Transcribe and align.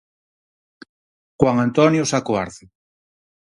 Juan 1.37 1.59
Antonio 1.59 2.03
Saco 2.05 2.35
Arce. 2.35 2.65